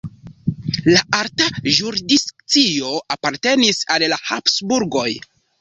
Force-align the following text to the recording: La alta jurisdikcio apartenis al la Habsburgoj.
La 0.93 1.01
alta 1.17 1.49
jurisdikcio 1.75 2.97
apartenis 3.17 3.83
al 3.97 4.11
la 4.15 4.23
Habsburgoj. 4.31 5.09